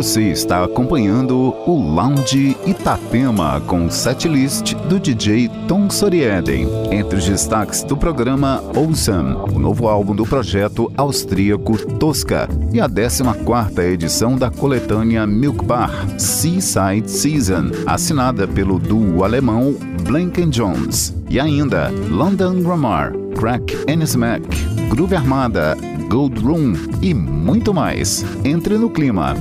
[0.00, 6.66] Você está acompanhando o Lounge Itapema com o setlist do DJ Tom Sorieden.
[6.90, 12.88] Entre os destaques do programa Awesome, o novo álbum do projeto austríaco Tosca e a
[12.88, 19.74] 14ª edição da coletânea Milk Bar Seaside Season, assinada pelo duo alemão
[20.04, 21.14] Blanken Jones.
[21.28, 24.48] E ainda London Grammar, Crack and Smack,
[24.88, 25.76] Groove Armada,
[26.10, 28.24] Gold Room e muito mais.
[28.44, 29.36] Entre no clima.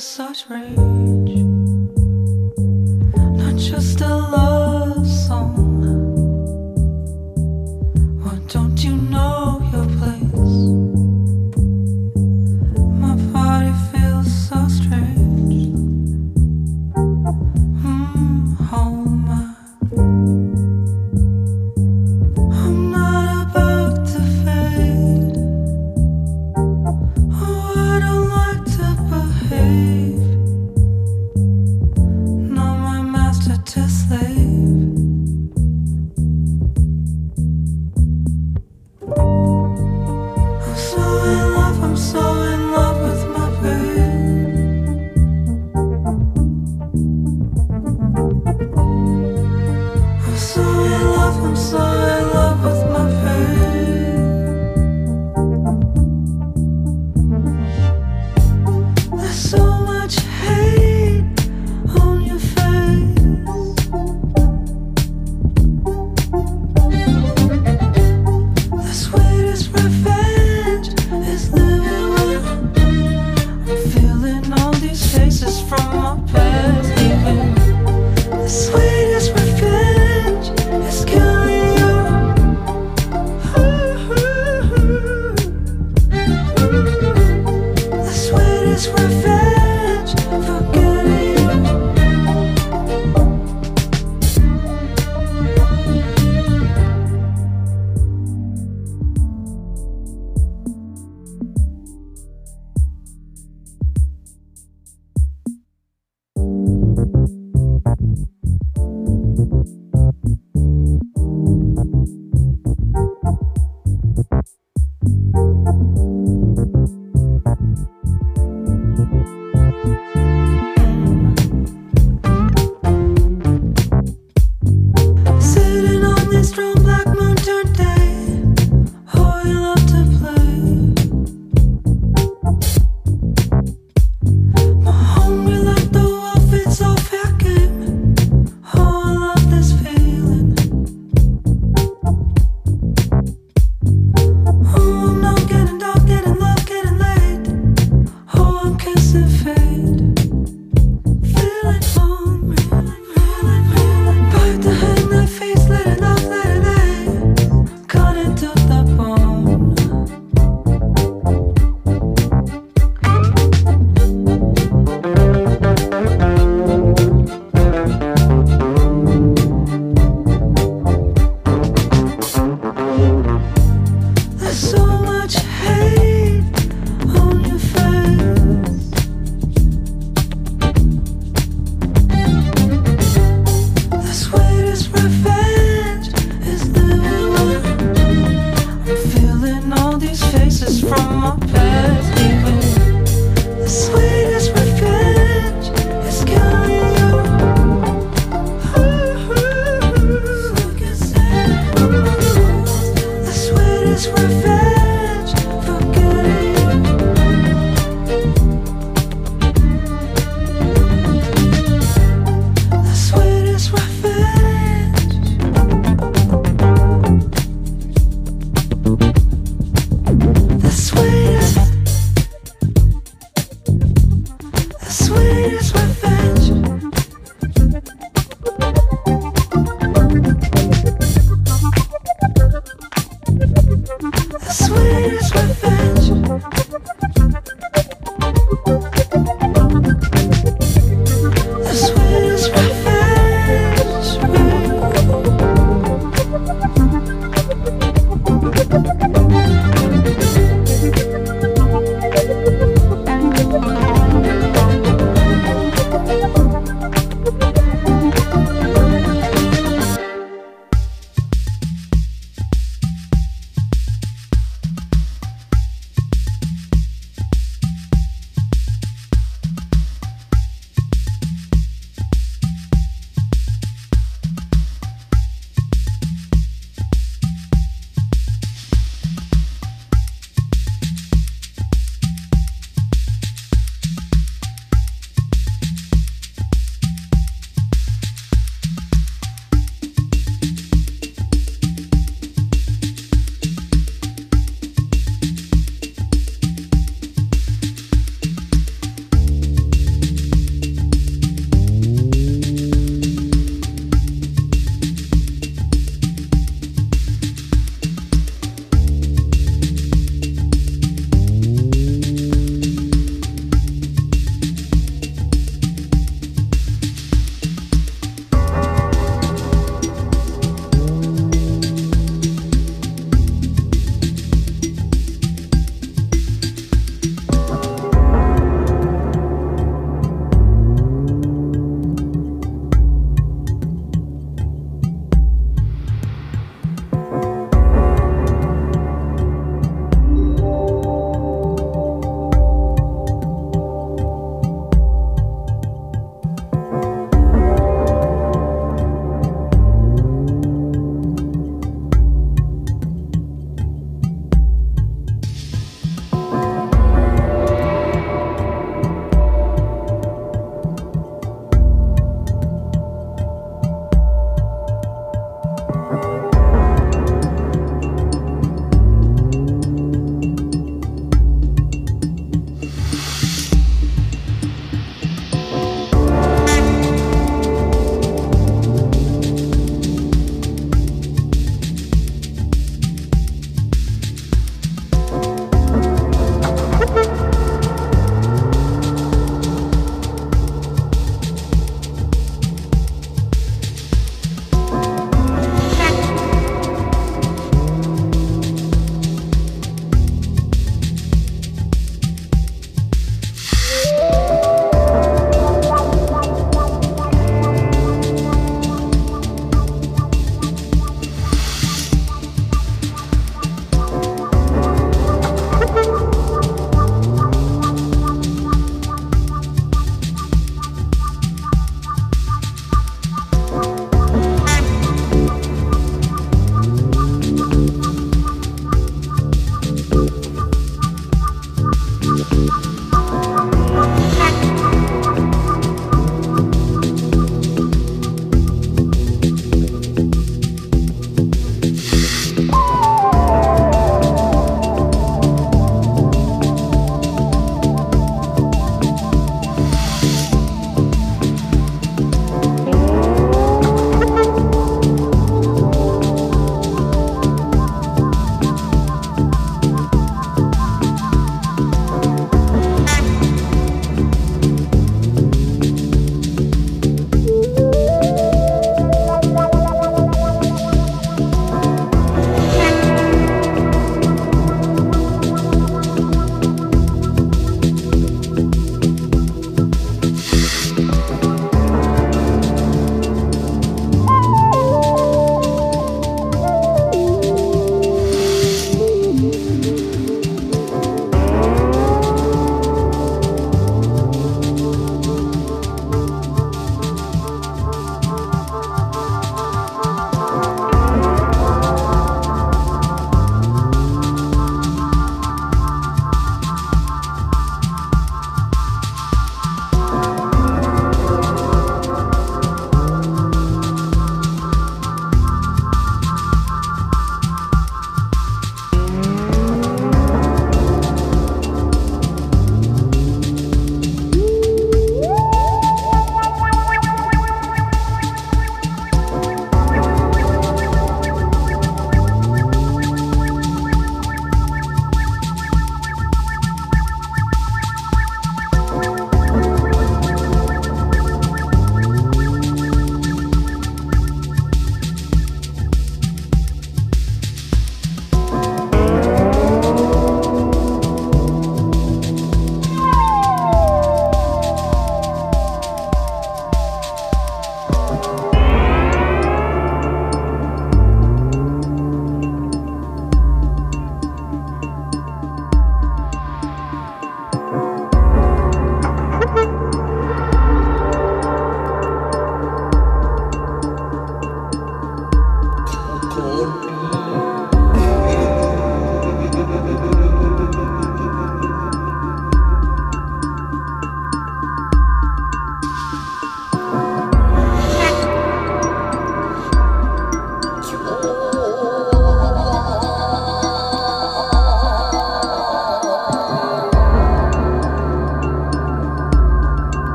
[0.00, 0.99] such rain.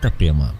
[0.00, 0.59] Itapema.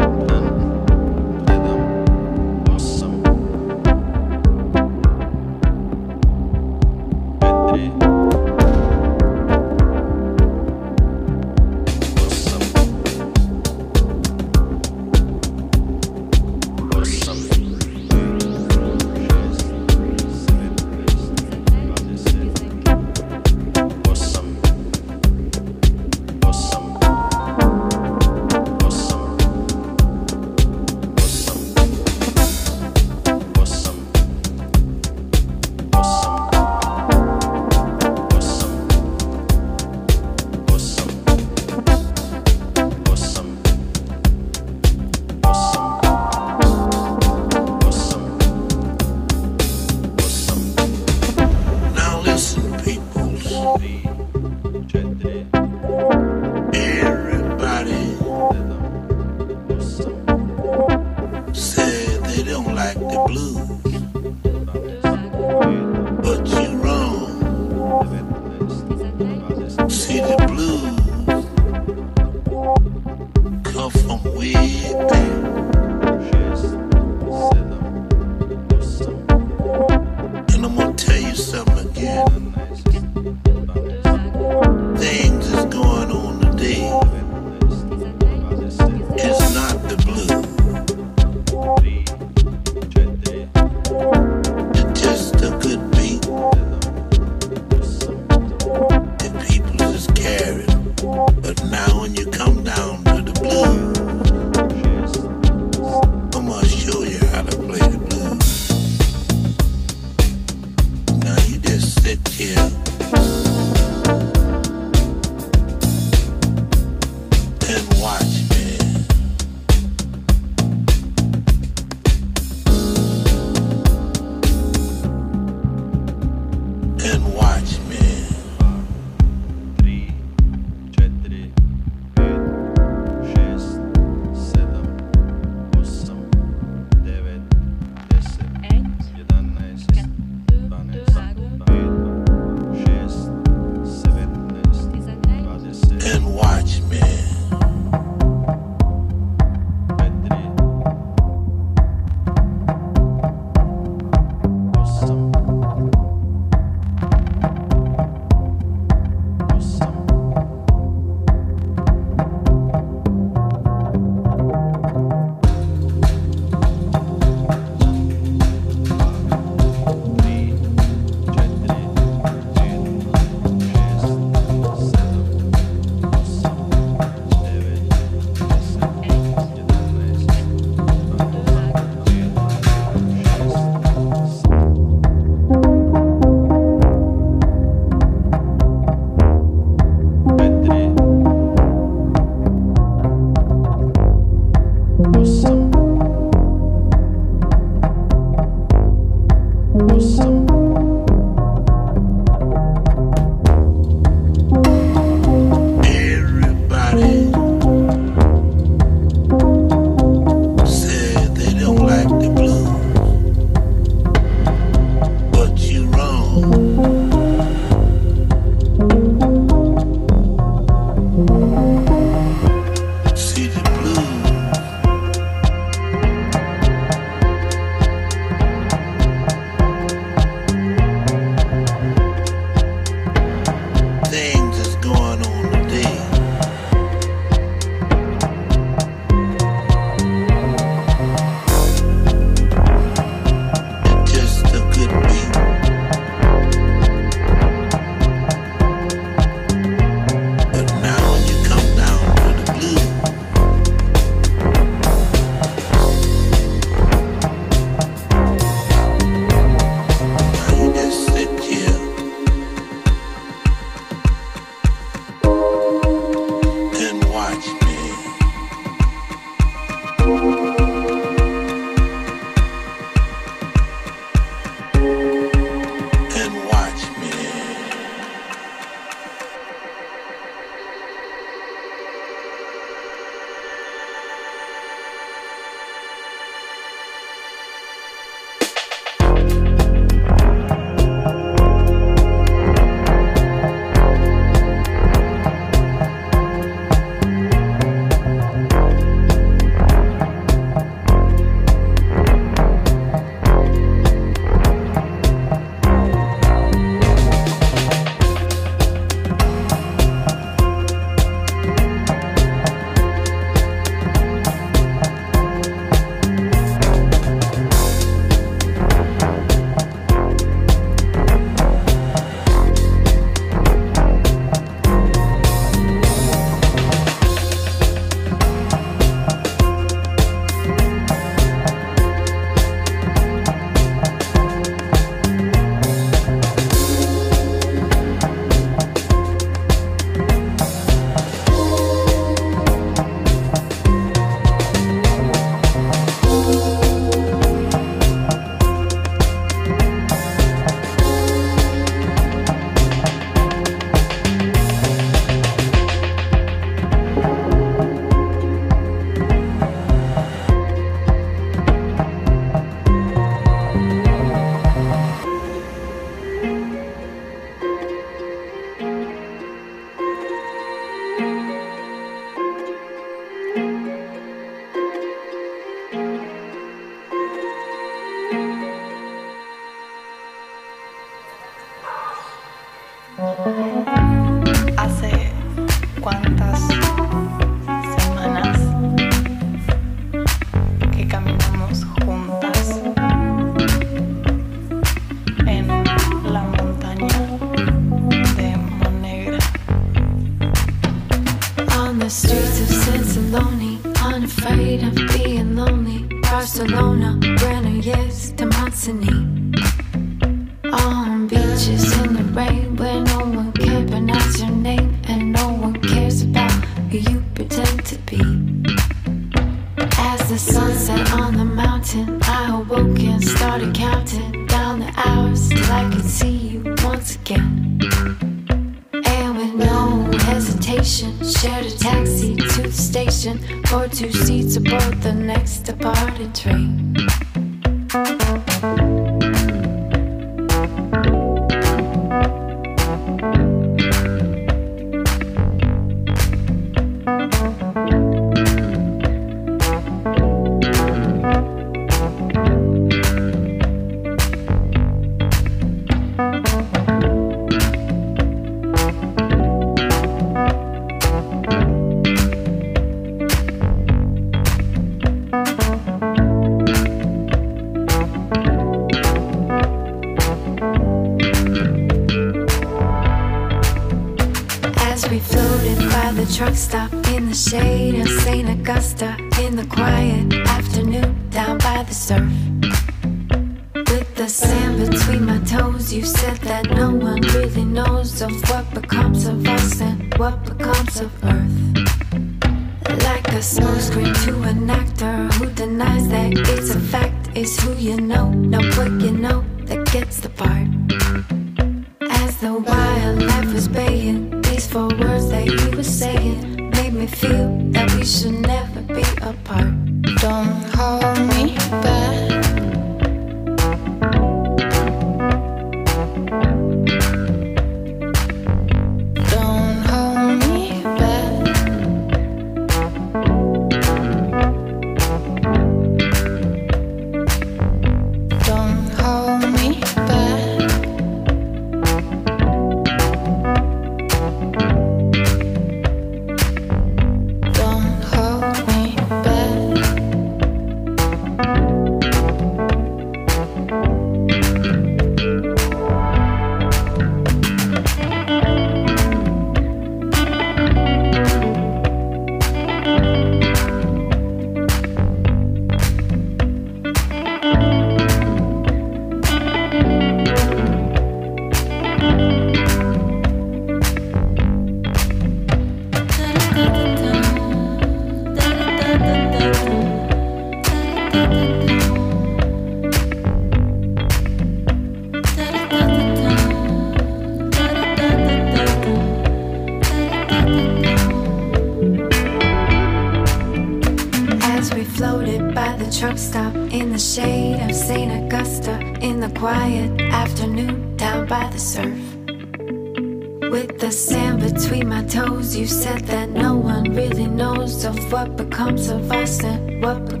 [595.33, 600.00] You said that no one really knows of what becomes of us and what becomes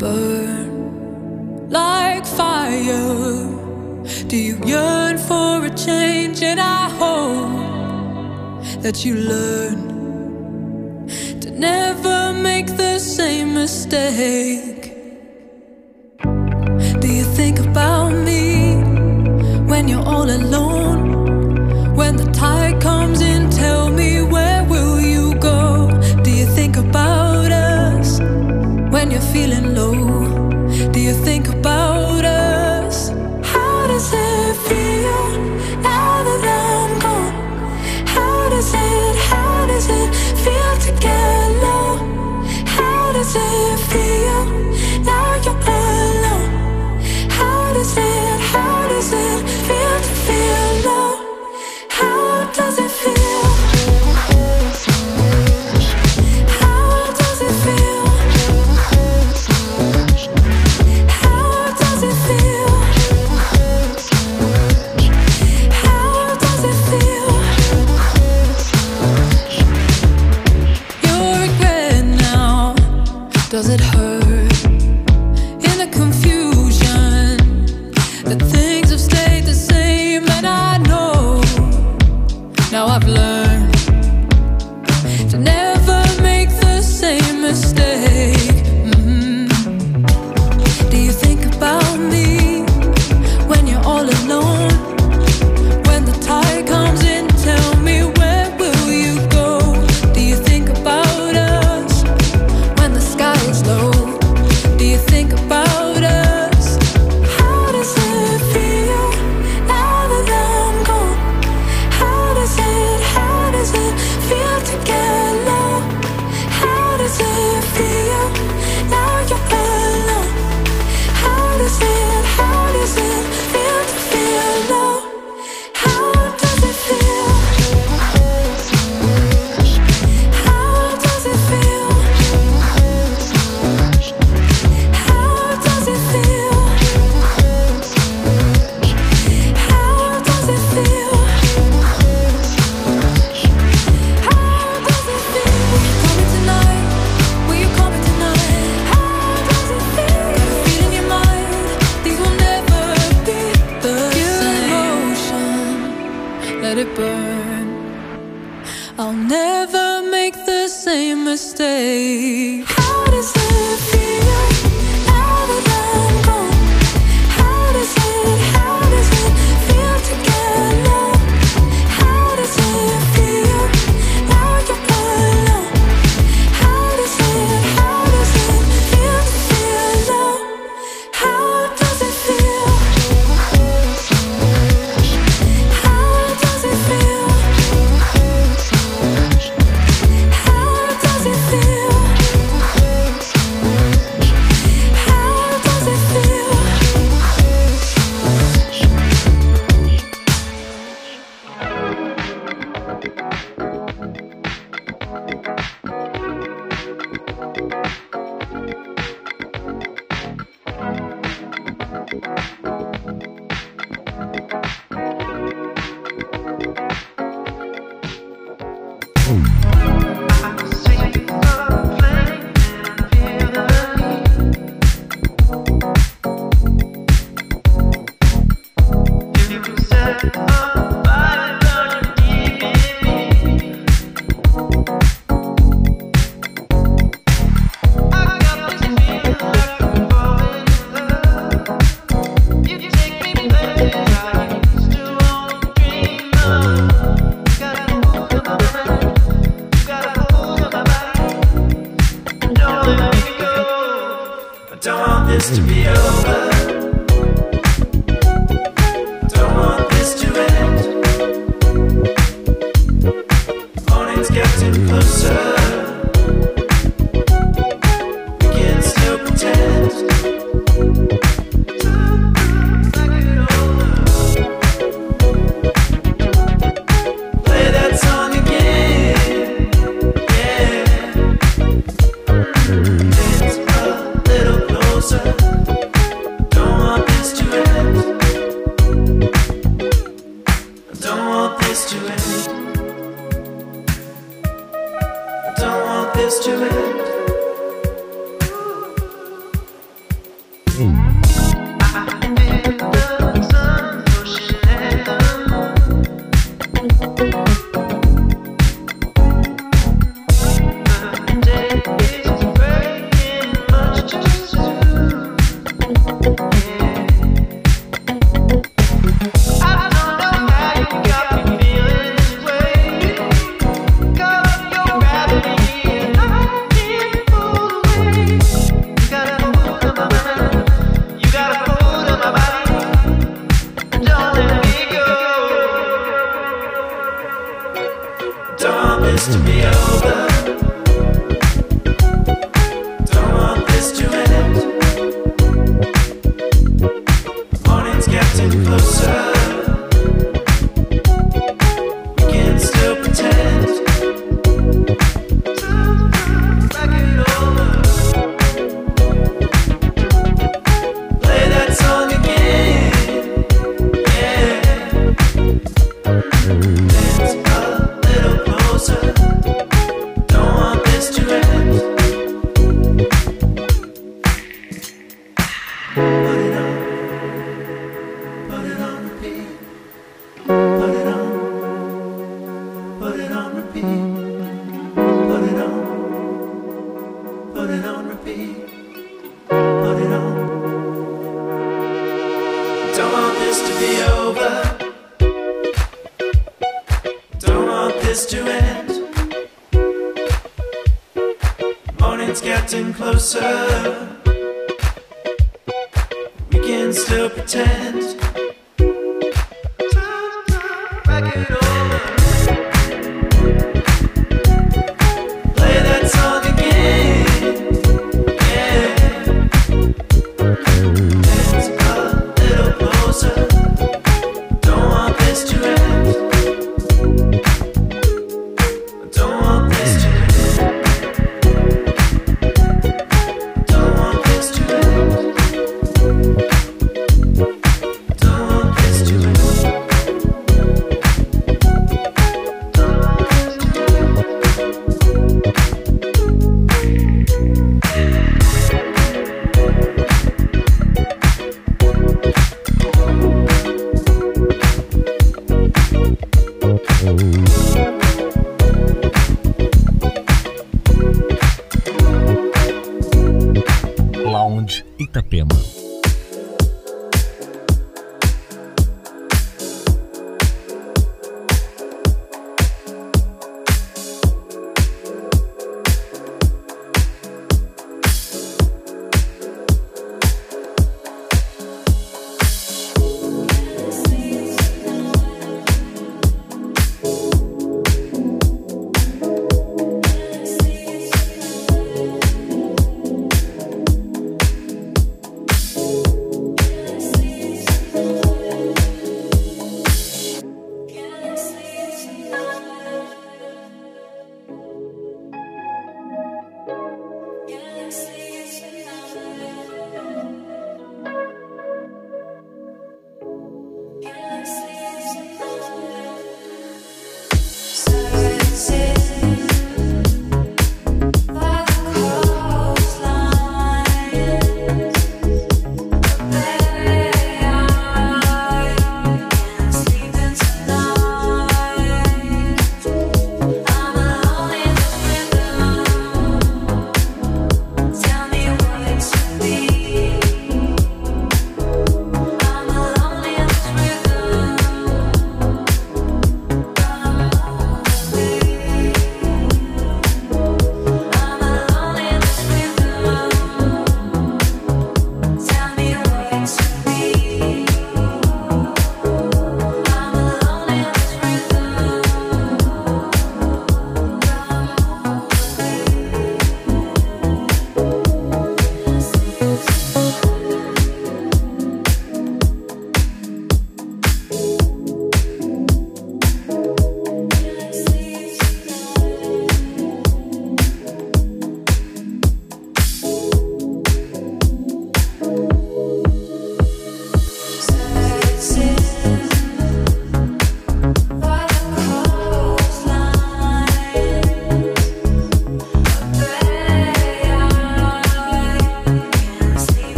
[0.00, 3.46] burn like fire?
[4.28, 6.42] Do you yearn for a change?
[6.42, 9.78] And I hope that you learn
[11.40, 14.69] to never make the same mistake.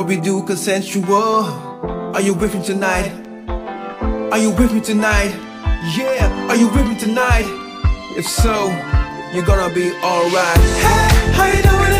[0.00, 1.44] what we do consensual.
[2.14, 3.12] Are you with me tonight?
[4.32, 5.28] Are you with me tonight?
[5.94, 7.44] Yeah, are you with me tonight?
[8.16, 8.68] If so,
[9.34, 10.60] you're gonna be alright.
[10.80, 11.99] Hey, how you doing?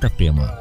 [0.00, 0.59] Itapema.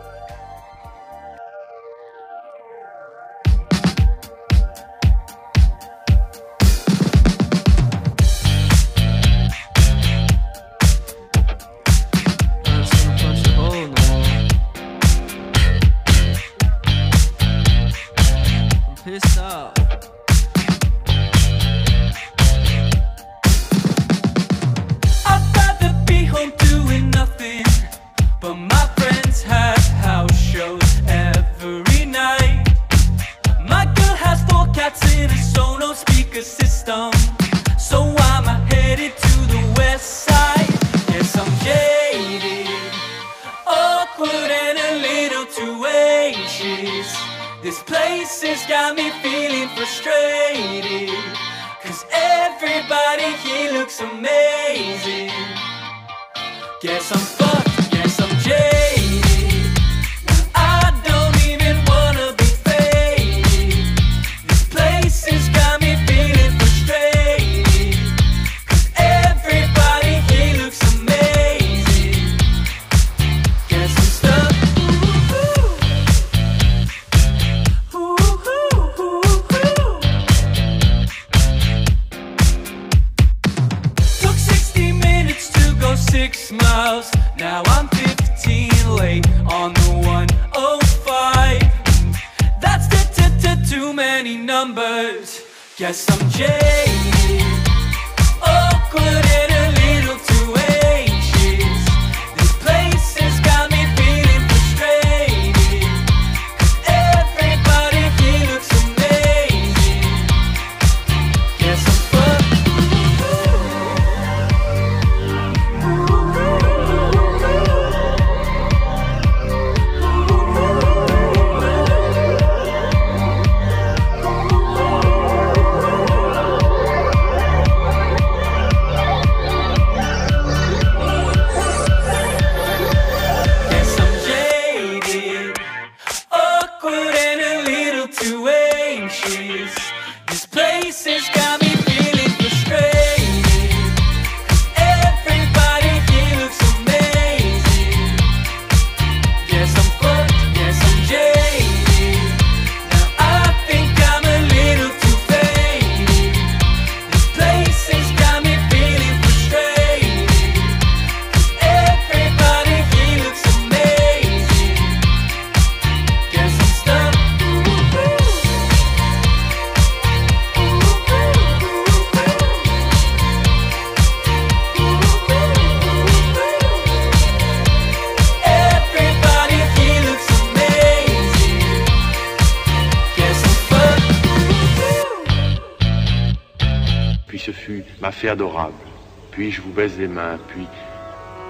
[189.31, 190.65] Puis je vous baise les mains, puis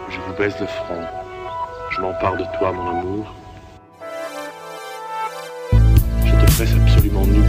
[0.09, 1.03] je vous baise le front.
[1.91, 3.35] Je m'empare de toi, mon amour.
[5.71, 7.48] Je te presse absolument nu